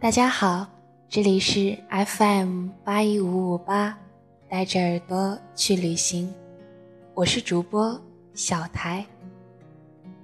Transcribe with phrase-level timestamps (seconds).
[0.00, 0.66] 大家好，
[1.10, 3.98] 这里是 FM 八一五五八，
[4.48, 6.32] 带着耳朵去旅行，
[7.12, 8.00] 我是主播
[8.32, 9.04] 小台。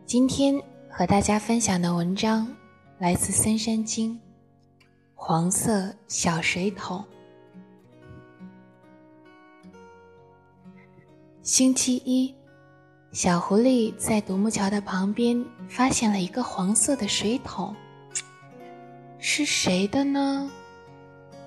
[0.06, 0.58] 今天
[0.88, 2.50] 和大家分享的文章
[2.98, 4.14] 来自《森山经》，
[5.14, 7.04] 黄色小水桶。
[11.42, 12.34] 星期一，
[13.12, 17.76] 小狐狸在独木桥的旁边发现了一个黄色的水桶。
[19.18, 20.50] 是谁的呢？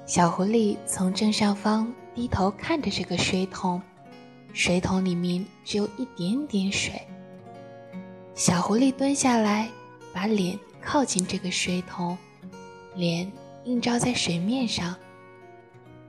[0.06, 3.82] 小狐狸从正上方低头看着这个水桶，
[4.54, 7.00] 水桶里面只有一点点水。
[8.34, 9.70] 小狐狸蹲下来，
[10.12, 12.18] 把脸靠近这个水桶，
[12.96, 13.32] 脸
[13.66, 14.96] 映照在水面上。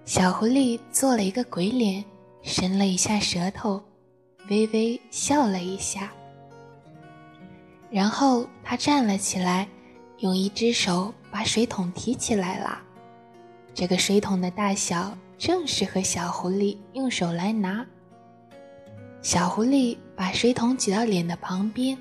[0.04, 2.04] 小狐狸做了一个鬼脸，
[2.42, 3.80] 伸了一下舌头，
[4.48, 6.10] 微微笑了一下，
[7.90, 9.68] 然后他站了起来。
[10.20, 12.83] 用一只手把水桶提起来了，
[13.73, 17.87] 这个水桶的大小正适合小狐狸用手来拿。
[19.23, 21.97] 小狐狸把水桶举到脸的旁边，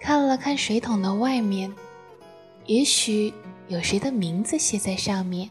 [0.00, 1.72] 看了看水桶的外面，
[2.64, 3.32] 也许
[3.68, 5.48] 有谁的名字写在上面，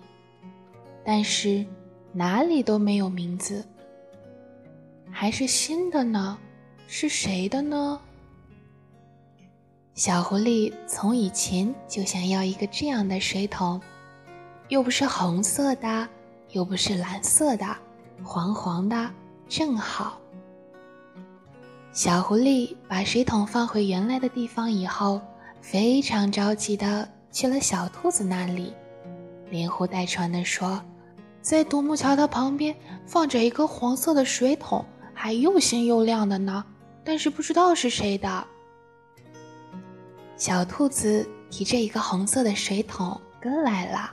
[1.06, 1.66] 但是
[2.12, 3.66] 哪里都没有名字。
[5.10, 6.38] 还是新的呢？
[6.86, 7.98] 是谁的呢？
[9.96, 13.80] 小狐狸从以前就想要一个这样的水桶，
[14.68, 16.10] 又不是红色的，
[16.50, 17.66] 又不是蓝色的，
[18.22, 19.10] 黄黄的，
[19.48, 20.20] 正好。
[21.94, 25.22] 小狐狸把水桶放回原来的地方以后，
[25.62, 28.74] 非常着急的去了小兔子那里，
[29.50, 30.84] 连呼带喘的说
[31.42, 36.66] ：“在独木桥的旁边放着一个黄色的水桶，还又新又亮的呢，
[37.06, 38.46] 但是不知道是谁的。”
[40.38, 44.12] 小兔子提着一个红色的水桶跟来了，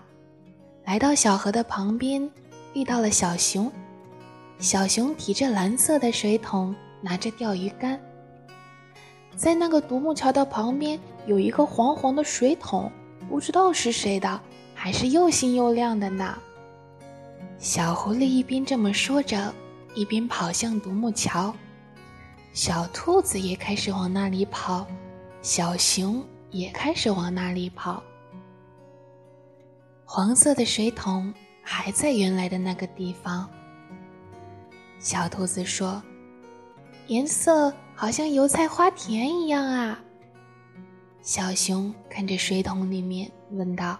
[0.84, 2.30] 来到小河的旁边，
[2.74, 3.70] 遇到了小熊。
[4.60, 8.00] 小熊提着蓝色的水桶，拿着钓鱼竿。
[9.34, 10.96] 在那个独木桥的旁边
[11.26, 12.92] 有一个黄黄的水桶，
[13.28, 14.40] 不知道是谁的，
[14.74, 16.38] 还是又新又亮的呢。
[17.58, 19.52] 小狐狸一边这么说着，
[19.96, 21.52] 一边跑向独木桥。
[22.52, 24.86] 小兔子也开始往那里跑。
[25.42, 28.00] 小熊也开始往那里跑。
[30.04, 33.50] 黄色的水桶还在原来的那个地方。
[35.00, 36.00] 小兔子说
[37.08, 39.98] ：“颜色好像油菜花田一样啊。”
[41.22, 43.98] 小熊看着水桶里面问道：“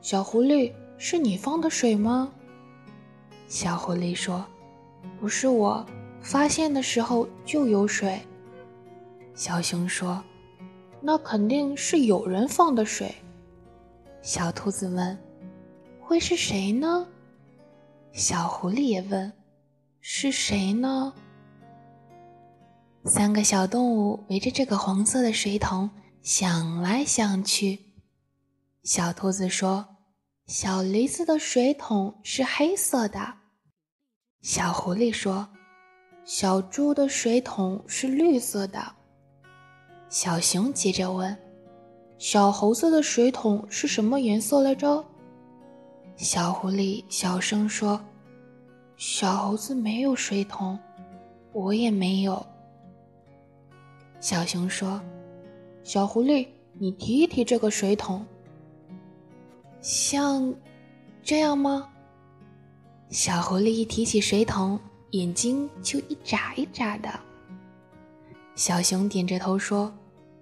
[0.00, 2.32] 小狐狸，是你放的水吗？”
[3.48, 4.42] 小狐狸说
[5.20, 5.84] ：“不是我，
[6.22, 8.18] 发现的时候就有水。”
[9.36, 10.24] 小熊说。
[11.06, 13.14] 那肯定是有人放的水。
[14.22, 15.18] 小兔子问
[16.00, 17.06] ：“会是谁呢？”
[18.10, 19.30] 小狐狸也问
[20.00, 21.12] ：“是谁呢？”
[23.04, 25.90] 三个小动物围着这个黄色的水桶
[26.22, 27.78] 想来想去。
[28.82, 29.86] 小兔子说
[30.48, 33.34] ：“小梨子的水桶是黑色的。”
[34.40, 35.46] 小狐狸说
[36.24, 38.90] ：“小猪的水桶是绿色的。”
[40.14, 41.36] 小熊接着问
[42.18, 45.04] ：“小猴子的水桶是什么颜色来着？”
[46.14, 48.00] 小狐狸小声说
[48.96, 50.78] ：“小猴子没有水桶，
[51.52, 52.46] 我也没有。”
[54.22, 55.00] 小熊说
[55.82, 58.24] ：“小狐狸，你提一提这个水桶，
[59.80, 60.54] 像
[61.24, 61.88] 这样吗？”
[63.10, 64.78] 小狐狸一提起水桶，
[65.10, 67.10] 眼睛就一眨一眨的。
[68.54, 69.92] 小熊点着头说。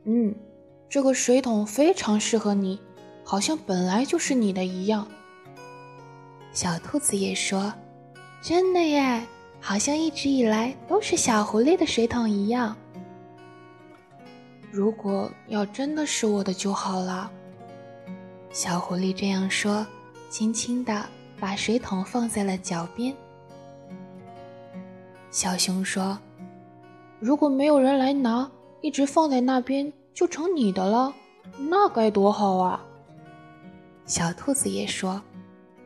[0.04, 0.34] 嗯，
[0.88, 2.80] 这个水桶非常适合你，
[3.22, 5.06] 好像本来就是你的一样。
[6.52, 7.72] 小兔子也说
[8.42, 9.24] ：“真的耶，
[9.60, 12.76] 好像一直以来都是小狐狸的水桶一样。”
[14.72, 17.30] 如果要真的是我的就好了。
[18.50, 19.86] 小狐狸这样说，
[20.28, 21.06] 轻轻地
[21.38, 23.14] 把水桶放在了脚边。
[25.30, 26.18] 小熊说
[27.20, 28.50] ：“如果没有人来拿。”
[28.82, 31.14] 一直放在那边就成你的了，
[31.58, 32.84] 那该多好啊！
[34.04, 35.22] 小兔子也说：“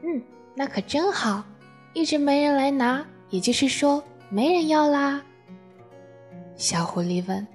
[0.02, 0.22] 嗯，
[0.54, 1.44] 那可真好，
[1.92, 5.22] 一直没人来拿，也就是说没人要啦。”
[6.56, 7.46] 小狐狸问：“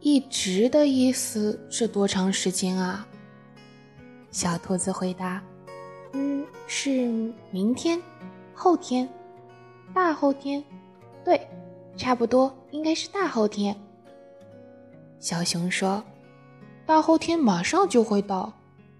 [0.00, 3.06] 一直的意思是多长时间啊？”
[4.30, 5.42] 小兔子回答
[6.14, 6.90] ：“嗯，是
[7.50, 8.00] 明天、
[8.54, 9.08] 后天、
[9.92, 10.64] 大后天，
[11.22, 11.46] 对，
[11.96, 13.76] 差不多应该是大后天。”
[15.22, 16.02] 小熊说
[16.84, 18.52] ：“大后天马上就会到，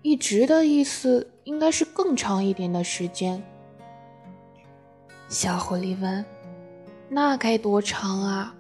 [0.03, 3.43] 一直的意思应该是更长一点的时间。
[5.29, 6.25] 小狐狸问
[7.11, 8.55] ：“那该多长啊？”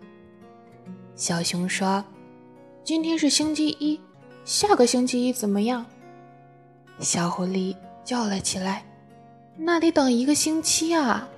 [1.14, 2.04] 小熊说
[2.82, 4.00] ：“今天是星期一，
[4.44, 5.86] 下个星期一怎么样？”
[6.98, 8.84] 小狐狸叫了起来
[9.56, 11.28] ：“那得等一个星期啊！”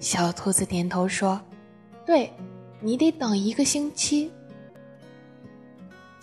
[0.00, 1.38] 小兔子点头说
[2.06, 2.32] ：“对，
[2.80, 4.32] 你得等一个星期。”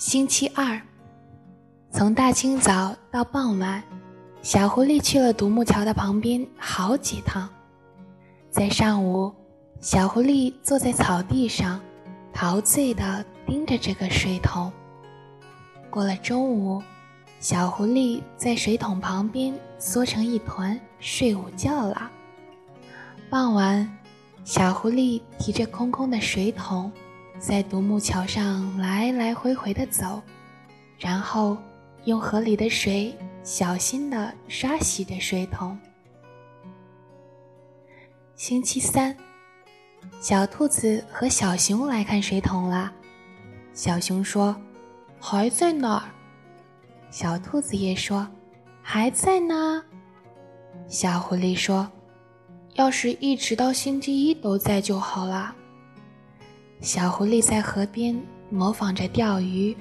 [0.07, 0.79] 星期二，
[1.89, 3.81] 从大清早到傍晚，
[4.43, 7.49] 小狐狸去了独木桥的旁边好几趟。
[8.51, 9.33] 在上午，
[9.81, 11.81] 小狐狸坐在草地上，
[12.31, 14.71] 陶醉地盯着这个水桶。
[15.89, 16.83] 过了中午，
[17.39, 22.11] 小狐狸在水桶旁边缩成一团睡午觉了。
[23.27, 23.91] 傍晚，
[24.43, 26.91] 小狐狸提着空空的水桶。
[27.37, 30.21] 在独木桥上来来回回的走，
[30.97, 31.57] 然后
[32.05, 35.77] 用河里的水小心的刷洗着水桶。
[38.35, 39.15] 星期三，
[40.19, 42.91] 小兔子和小熊来看水桶了。
[43.73, 44.55] 小熊说
[45.19, 46.03] ：“还在那儿。”
[47.11, 48.27] 小兔子也说
[48.81, 49.83] ：“还在呢。”
[50.87, 51.89] 小狐狸说
[52.75, 55.55] ：“要是一直到星期一都在就好了。”
[56.85, 58.15] 小狐狸在河边
[58.51, 59.75] 模仿着钓鱼，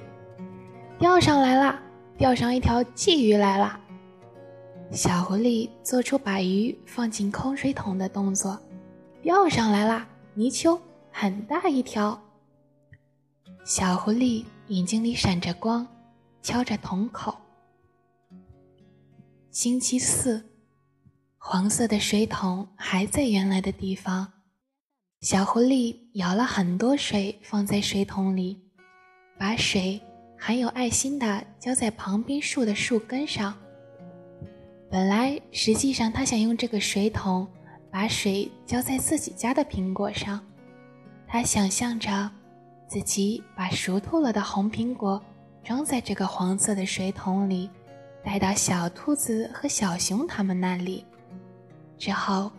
[0.97, 1.79] 钓上来了，
[2.17, 3.79] 钓上一条鲫鱼来了。
[4.89, 8.59] 小狐狸做出把鱼放进空水桶的动作，
[9.21, 10.03] 钓上来了，
[10.33, 10.81] 泥鳅，
[11.11, 12.19] 很大一条。
[13.63, 15.87] 小狐狸眼睛里闪着光，
[16.41, 17.35] 敲着桶口。
[19.51, 20.43] 星期四，
[21.37, 24.27] 黄色的水桶还在原来的地方。
[25.21, 28.61] 小狐狸舀了很多水放在水桶里，
[29.39, 29.99] 把水
[30.37, 33.55] 很有爱心地浇在旁边树的树根上。
[34.91, 37.47] 本来，实际上他想用这个水桶
[37.89, 40.39] 把水浇在自己家的苹果上。
[41.27, 42.29] 他想象着
[42.87, 45.19] 自己把熟透了的红苹果
[45.63, 47.67] 装在这个黄色的水桶里，
[48.23, 51.03] 带到小兔子和小熊他们那里。
[51.97, 52.51] 之后，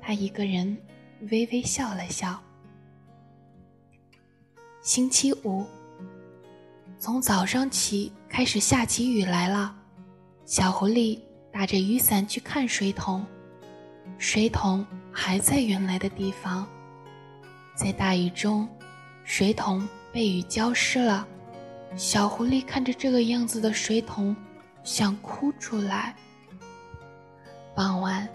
[0.00, 0.74] 他一个人。
[1.30, 2.40] 微微笑了笑。
[4.82, 5.64] 星期五，
[6.98, 9.74] 从早上起开始下起雨来了。
[10.44, 11.18] 小狐狸
[11.50, 13.24] 打着雨伞去看水桶，
[14.18, 16.66] 水桶还在原来的地方。
[17.74, 18.68] 在大雨中，
[19.24, 21.26] 水桶被雨浇湿了。
[21.96, 24.36] 小狐狸看着这个样子的水桶，
[24.82, 26.14] 想哭出来。
[27.74, 28.28] 傍晚，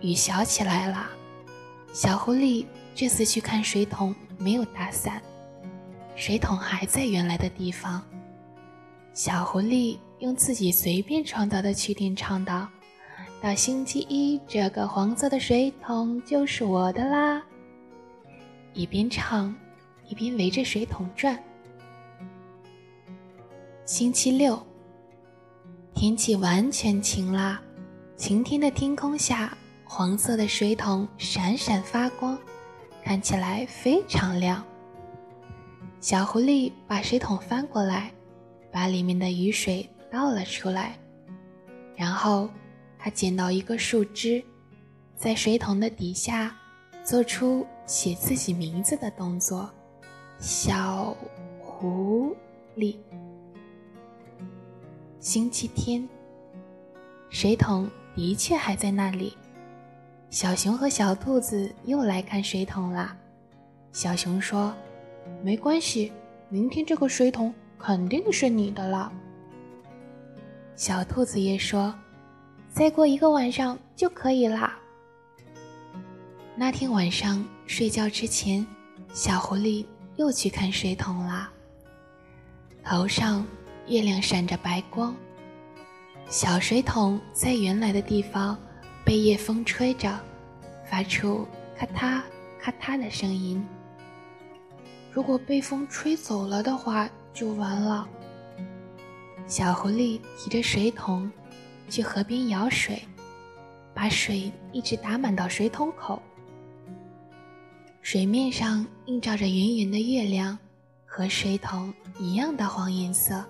[0.00, 1.10] 雨小起来了。
[1.92, 5.20] 小狐狸这次去看水桶，没有打伞，
[6.16, 8.02] 水桶还在原来的地方。
[9.12, 12.66] 小狐狸用自己随便创造的曲调唱道
[13.42, 17.42] ：“到星期一，这个黄色的水桶就是我的啦！”
[18.72, 19.54] 一边唱，
[20.08, 21.38] 一边围着水桶转。
[23.84, 24.58] 星期六，
[25.92, 27.60] 天气完全晴啦，
[28.16, 29.54] 晴天的天空下。
[29.94, 32.38] 黄色的水桶闪闪发光，
[33.04, 34.64] 看起来非常亮。
[36.00, 38.10] 小狐狸把水桶翻过来，
[38.70, 40.98] 把里面的雨水倒了出来，
[41.94, 42.48] 然后
[42.98, 44.42] 他捡到一个树枝，
[45.14, 46.56] 在水桶的底下
[47.04, 49.70] 做出写自己名字的动作。
[50.38, 51.14] 小
[51.60, 52.34] 狐
[52.78, 52.96] 狸。
[55.20, 56.08] 星期天，
[57.28, 59.36] 水桶的确还在那里。
[60.32, 63.14] 小熊和小兔子又来看水桶了。
[63.92, 64.74] 小熊说
[65.44, 66.10] ：“没关系，
[66.48, 69.12] 明天这个水桶肯定是你的了。”
[70.74, 71.94] 小兔子也说
[72.72, 74.74] ：“再过一个晚上就可以啦。”
[76.56, 78.66] 那天晚上睡觉之前，
[79.12, 79.84] 小狐狸
[80.16, 81.50] 又去看水桶了。
[82.82, 83.46] 头上
[83.86, 85.14] 月亮闪着白光，
[86.26, 88.58] 小水桶在原来的地方。
[89.04, 90.18] 被夜风吹着，
[90.84, 92.22] 发出咔嗒
[92.60, 93.64] 咔嗒的声音。
[95.12, 98.08] 如果被风吹走了的话，就完了。
[99.46, 101.30] 小狐狸提着水桶
[101.88, 103.02] 去河边舀水，
[103.92, 106.22] 把水一直打满到水桶口。
[108.00, 110.58] 水面上映照着圆圆的月亮，
[111.04, 113.44] 和水桶一样的黄颜色。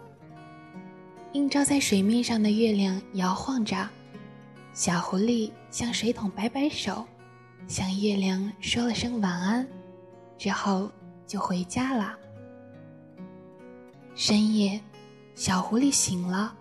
[1.32, 3.88] 映照在水面上的月亮摇晃着。
[4.74, 7.06] 小狐狸向水桶摆摆手，
[7.68, 9.66] 向月亮说了声晚安，
[10.38, 10.90] 之后
[11.26, 12.18] 就回家了。
[14.14, 14.80] 深夜，
[15.34, 16.54] 小狐狸醒了，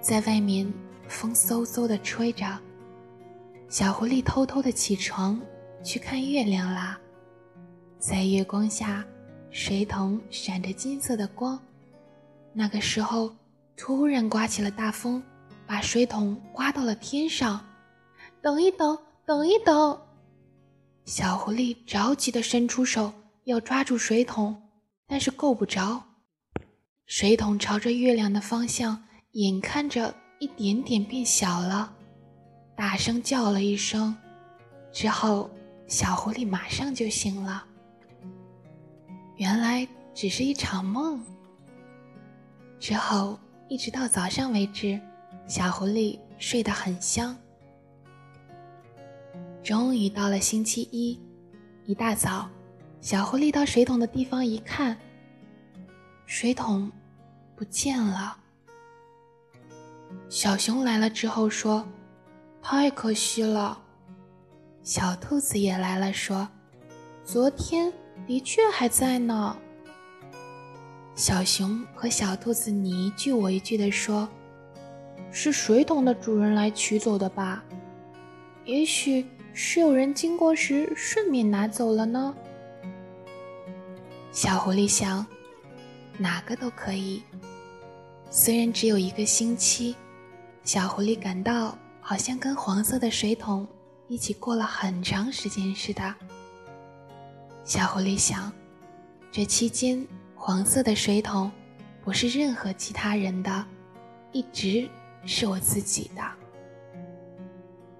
[0.00, 0.72] 在外面
[1.06, 2.58] 风嗖嗖的吹着，
[3.68, 5.38] 小狐狸偷偷的起床
[5.82, 6.98] 去看月亮啦。
[7.98, 9.04] 在月光下，
[9.50, 11.60] 水桶闪着金色的光。
[12.54, 13.34] 那个时候，
[13.76, 15.22] 突然刮起了大风，
[15.74, 17.60] 把水桶刮到了天上。
[18.40, 20.00] 等一等，等一等！
[21.04, 23.12] 小狐狸着急地伸出手
[23.42, 24.56] 要抓住水桶，
[25.08, 26.00] 但是够不着。
[27.06, 29.02] 水桶朝着月亮的方向，
[29.32, 31.92] 眼看着一点点变小了，
[32.76, 34.16] 大声叫了一声，
[34.92, 35.50] 之后
[35.88, 37.66] 小狐狸马上就醒了。
[39.38, 41.20] 原来只是一场梦。
[42.78, 43.36] 之后
[43.68, 45.00] 一直到早上为止，
[45.46, 47.36] 小狐狸睡得很香。
[49.62, 51.18] 终于到了星期一，
[51.86, 52.48] 一大早，
[53.00, 54.98] 小狐狸到水桶的地方一看，
[56.26, 56.90] 水桶
[57.56, 58.36] 不见了。
[60.28, 61.86] 小熊来了之后说
[62.62, 63.80] ：“太可惜了。”
[64.82, 66.48] 小兔子也来了说
[67.24, 67.92] ：“昨天
[68.26, 69.56] 的确还在呢。”
[71.14, 74.28] 小熊和小兔子你一句我一句地说
[75.34, 77.64] ：“是水桶的主人来取走的吧？
[78.64, 82.32] 也许是有人经过时顺便拿走了呢。”
[84.30, 85.26] 小狐狸想
[86.16, 87.20] ：“哪个都可以。”
[88.30, 89.96] 虽然只有一个星期，
[90.62, 93.66] 小狐狸感到好像跟黄色的水桶
[94.06, 96.14] 一起过了很长时间似的。
[97.64, 98.52] 小狐狸想
[99.32, 101.50] ：“这期间……”黄色的水桶
[102.04, 103.66] 不是任何其他人的，
[104.30, 104.86] 一直
[105.26, 106.22] 是我自己的。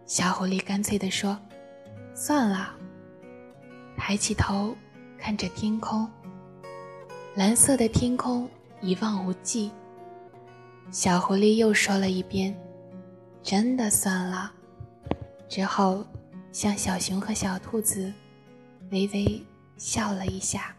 [0.07, 1.39] 小狐狸干脆地说
[2.15, 2.75] ：“算了。”
[3.97, 4.77] 抬起头
[5.19, 6.09] 看着天空，
[7.35, 8.49] 蓝色的天空
[8.81, 9.71] 一望无际。
[10.91, 12.55] 小狐狸又说了一遍
[13.43, 14.53] ：“真的算了。”
[15.49, 16.05] 之后
[16.53, 18.13] 向小熊和小兔子
[18.91, 19.43] 微微
[19.79, 20.75] 笑了一下。